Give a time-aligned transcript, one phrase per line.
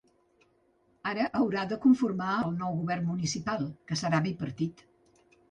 [1.11, 4.85] Ara haurà de conformar el nou govern municipal, que serà bipartit.